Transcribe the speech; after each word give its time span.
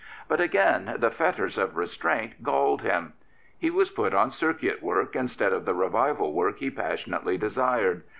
But 0.27 0.41
again 0.41 0.95
the 0.97 1.11
fetters 1.11 1.59
of 1.59 1.77
restraint 1.77 2.41
galled 2.41 2.81
him. 2.81 3.13
He 3.55 3.69
was 3.69 3.91
put 3.91 4.15
on 4.15 4.31
circuit 4.31 4.81
work 4.81 5.15
instead 5.15 5.53
of 5.53 5.63
the 5.65 5.75
revival 5.75 6.33
work 6.33 6.57
he 6.57 6.71
passionately 6.71 7.37
desired. 7.37 8.01